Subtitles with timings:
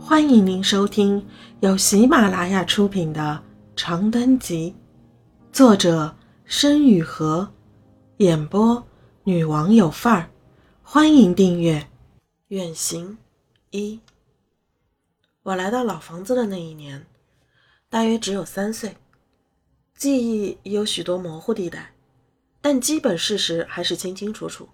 [0.00, 1.26] 欢迎您收听
[1.60, 3.42] 由喜马拉雅出品的
[3.80, 4.74] 《长灯集》，
[5.54, 7.46] 作者申雨禾，
[8.18, 8.82] 演播
[9.24, 10.30] 女王有范儿。
[10.82, 11.86] 欢迎订阅。
[12.48, 13.18] 远行
[13.70, 14.00] 一，
[15.42, 17.04] 我来到老房子的那一年，
[17.90, 18.96] 大约只有三岁，
[19.94, 21.92] 记忆有许多模糊地带，
[22.62, 24.68] 但基本事实还是清清楚楚。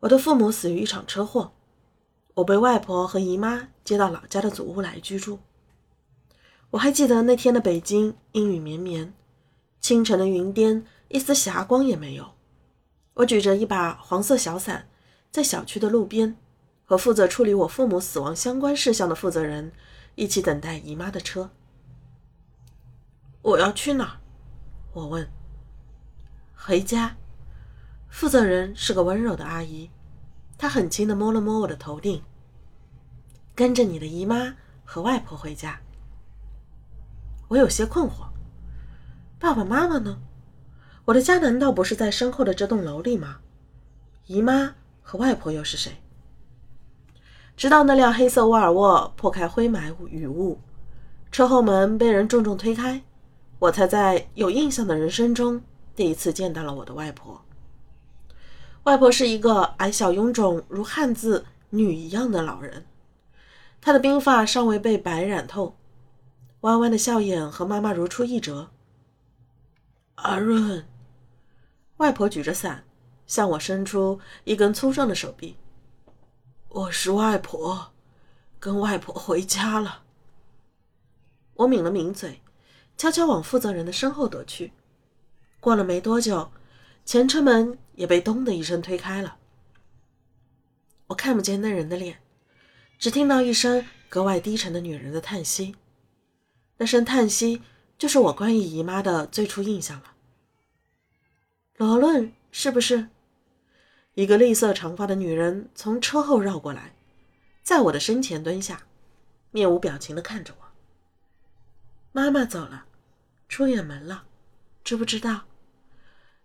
[0.00, 1.52] 我的父母死于一场车祸。
[2.34, 5.38] 我被外婆和姨妈接到老家的祖屋来居住。
[6.70, 9.14] 我还记得那天的北京阴雨绵绵，
[9.80, 12.32] 清晨的云巅一丝霞光也没有。
[13.14, 14.88] 我举着一把黄色小伞，
[15.30, 16.36] 在小区的路边，
[16.84, 19.70] 和负责处理我父母死亡相关事项的负责人
[20.16, 21.50] 一起等待姨妈的车。
[23.42, 24.20] 我要去哪儿？
[24.94, 25.28] 我问。
[26.56, 27.16] 回家。
[28.08, 29.90] 负责人是个温柔的阿姨。
[30.56, 32.22] 她很轻地摸了摸我的头顶，
[33.54, 35.80] 跟着你的姨妈和外婆回家。
[37.48, 38.28] 我有些困惑，
[39.38, 40.18] 爸爸妈妈呢？
[41.04, 43.38] 我的家难道不是在身后的这栋楼里吗？
[44.26, 46.02] 姨妈和外婆又是谁？
[47.56, 50.58] 直到那辆黑色沃尔沃破开灰霾雨雾，
[51.30, 53.02] 车后门被人重重推开，
[53.60, 55.62] 我才在有印象的人生中
[55.94, 57.44] 第一次见到了我的外婆。
[58.84, 62.84] 外婆是一个矮小臃肿如汉字“女”一样的老人，
[63.84, 65.76] 他的鬓发尚未被白染透，
[66.60, 68.70] 弯弯的笑眼和妈妈如出一辙。
[70.14, 70.88] 阿润，
[71.98, 72.86] 外婆举着伞，
[73.26, 75.58] 向我伸出一根粗壮的手臂。
[76.70, 77.92] 我是外婆，
[78.58, 80.04] 跟外婆回家了。
[81.52, 82.40] 我抿了抿嘴，
[82.96, 84.72] 悄悄往负责人的身后躲去。
[85.60, 86.50] 过了没多久。
[87.04, 89.36] 前车门也被“咚”的一声推开了，
[91.08, 92.23] 我看不见那人的脸，
[92.98, 95.76] 只听到一声格外低沉的女人的叹息。
[96.76, 97.62] 那声叹息
[97.96, 100.14] 就是我关于姨妈的最初印象了。
[101.76, 103.08] 罗伦是不是？
[104.14, 106.94] 一个栗色长发的女人从车后绕过来，
[107.62, 108.86] 在我的身前蹲下，
[109.50, 110.64] 面无表情地看着我。
[112.12, 112.86] 妈妈走了，
[113.48, 114.24] 出远门了，
[114.84, 115.46] 知不知道？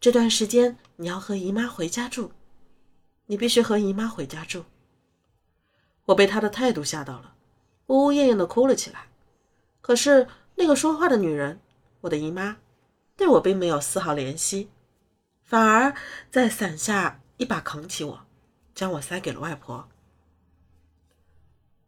[0.00, 2.32] 这段时间你要和姨妈回家住，
[3.26, 4.64] 你必须和姨妈回家住。
[6.06, 7.34] 我被他的态度吓到了，
[7.86, 9.08] 呜呜咽咽的哭了起来。
[9.80, 10.26] 可是
[10.56, 11.60] 那个说话的女人，
[12.02, 12.56] 我的姨妈，
[13.16, 14.68] 对我并没有丝毫怜惜，
[15.42, 15.94] 反而
[16.30, 18.20] 在伞下一把扛起我，
[18.74, 19.88] 将我塞给了外婆。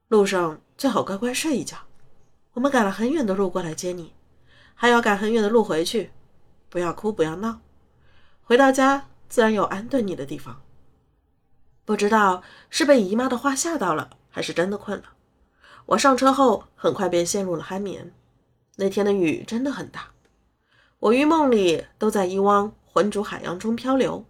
[0.09, 1.79] 路上最好乖乖睡一觉，
[2.53, 4.13] 我们赶了很远的路过来接你，
[4.75, 6.13] 还要赶很远的路回去，
[6.69, 7.61] 不要哭，不要闹。
[8.43, 10.63] 回到家，自然有安顿你的地方。
[11.85, 15.05] 不知道是被姨妈的话吓到了，还是真的困了。
[15.87, 18.15] 我上车后，很快便陷入了酣眠。
[18.77, 20.11] 那天的雨真的很大，
[20.99, 24.25] 我于梦里都在一汪浑浊海洋中漂流。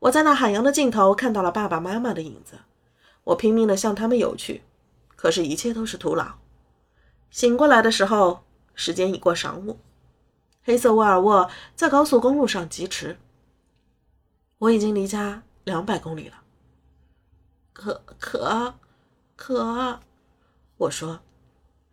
[0.00, 2.58] 我在那海洋的尽头看到了爸爸妈妈的影子，
[3.24, 4.62] 我拼命地向他们游去，
[5.14, 6.36] 可是，一切都是徒劳。
[7.30, 8.44] 醒过来的时候，
[8.74, 9.78] 时间已过晌午，
[10.64, 13.18] 黑色沃尔沃在高速公路上疾驰。
[14.58, 16.42] 我已经离家两百公里了。
[17.78, 18.74] 可可
[19.36, 20.00] 可，
[20.78, 21.20] 我说，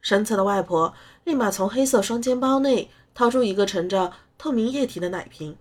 [0.01, 5.55] 身侧的外婆立马从黑色双肩包内掏出一个盛着透明液体的奶瓶，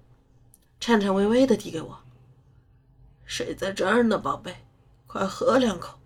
[0.81, 2.01] 颤颤巍巍地递给我。
[3.27, 4.65] 水在这儿呢，宝贝，
[5.07, 5.99] 快喝两口。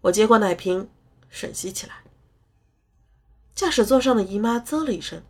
[0.00, 0.88] 我接过奶瓶，
[1.30, 1.96] 吮吸起来。
[3.54, 5.22] 驾驶座上的姨妈啧了一声：“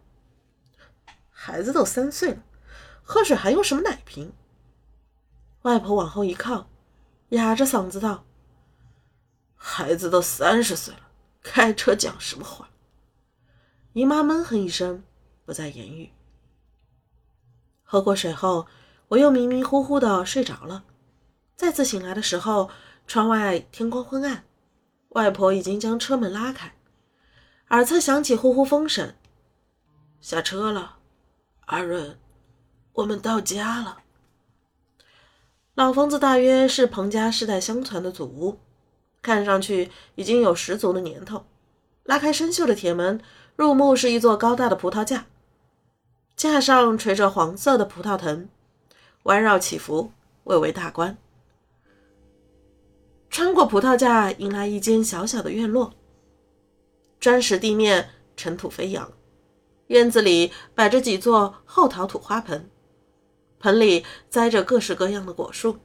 [1.30, 2.44] 孩子都三岁了，
[3.02, 4.32] 喝水还用什么奶瓶？”
[5.62, 6.68] 外婆往后一靠，
[7.30, 8.24] 哑着嗓子道
[9.54, 11.00] ：“孩子都三十岁了，
[11.42, 12.70] 开车讲什么话？”
[13.92, 15.02] 姨妈闷哼一声，
[15.44, 16.10] 不再言语。
[17.82, 18.66] 喝过水后，
[19.08, 20.84] 我又迷迷糊糊的睡着了。
[21.56, 22.70] 再次醒来的时候，
[23.06, 24.44] 窗外天光昏暗，
[25.10, 26.74] 外婆已经将车门拉开，
[27.70, 29.14] 耳侧响起呼呼风声
[30.20, 30.98] ：“下车了，
[31.66, 32.18] 阿润，
[32.92, 33.98] 我们到家了。”
[35.78, 38.58] 老房子大约是彭家世代相传的祖屋，
[39.22, 41.44] 看上去已经有十足的年头。
[42.02, 43.20] 拉开生锈的铁门，
[43.54, 45.26] 入目是一座高大的葡萄架，
[46.34, 48.48] 架上垂着黄色的葡萄藤，
[49.22, 50.10] 弯绕起伏，
[50.42, 51.16] 蔚为大观。
[53.30, 55.94] 穿过葡萄架，迎来一间小小的院落，
[57.20, 59.12] 砖石地面，尘土飞扬。
[59.86, 62.68] 院子里摆着几座厚陶土花盆。
[63.60, 65.78] 盆里栽着各式各样的果树，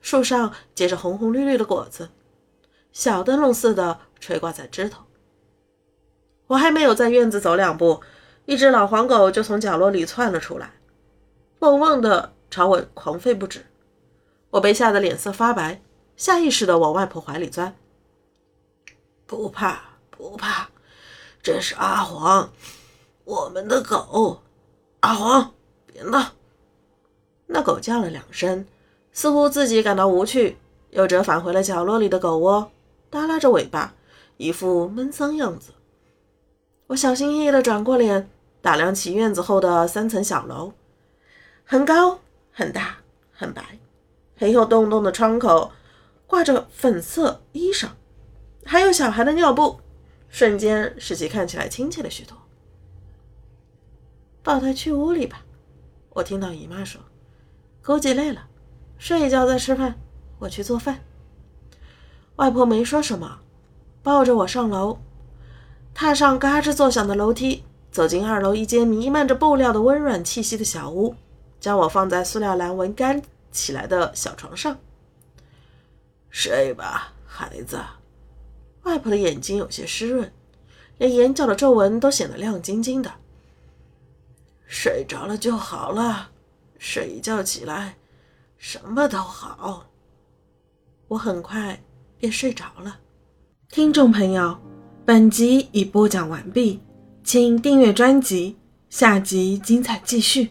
[0.00, 2.10] 树上结着红红绿绿的果子，
[2.92, 5.04] 小灯笼似的垂挂在枝头。
[6.48, 8.02] 我还没有在院子走两步，
[8.46, 10.74] 一只老黄狗就从角落里窜了出来，
[11.58, 13.66] 汪汪的朝我狂吠不止。
[14.50, 15.82] 我被吓得脸色发白，
[16.16, 17.76] 下意识的往外婆怀里钻。
[19.26, 20.70] 不怕不怕，
[21.42, 22.50] 这是阿黄，
[23.24, 24.42] 我们的狗。
[25.00, 25.52] 阿黄，
[25.86, 26.37] 别闹！
[27.78, 28.66] 叫了两声，
[29.12, 30.56] 似乎自己感到无趣，
[30.90, 32.70] 又折返回了角落里的狗窝，
[33.10, 33.94] 耷拉着尾巴，
[34.36, 35.72] 一副闷丧样子。
[36.88, 38.28] 我小心翼翼地转过脸，
[38.60, 40.72] 打量起院子后的三层小楼，
[41.64, 42.20] 很高、
[42.50, 42.98] 很大、
[43.32, 43.78] 很白，
[44.36, 45.72] 黑又洞洞的窗口
[46.26, 47.88] 挂着粉色衣裳，
[48.64, 49.80] 还有小孩的尿布，
[50.28, 52.36] 瞬间使其看起来亲切了许多。
[54.42, 55.44] 抱他去屋里吧，
[56.10, 57.02] 我听到姨妈说，
[57.88, 58.42] 估计累了，
[58.98, 59.98] 睡一觉再吃饭，
[60.40, 61.02] 我去做饭。
[62.36, 63.38] 外婆没说什么，
[64.02, 64.98] 抱着我上楼。
[65.94, 71.14] 踏上嘎吱作响的楼梯，走进二楼一间弥漫着布料的温软气息的小屋，
[71.58, 74.76] 将我放在塑料栏纹干起来的小床上。
[76.28, 77.80] 睡吧，孩子。
[78.82, 80.30] 外婆的眼睛有些湿润，
[80.98, 83.10] 连眼角的皱纹都显得亮晶晶的。
[84.66, 86.32] 睡着了就好了，
[86.78, 87.96] 睡一觉起来，
[88.56, 89.86] 什么都好。
[91.08, 91.82] 我很快
[92.18, 92.98] 便睡着了。
[93.68, 94.58] 听众朋友。
[95.04, 96.80] 本集已播讲完毕，
[97.24, 98.58] 请订阅专辑，
[98.90, 100.50] 下集精彩继续。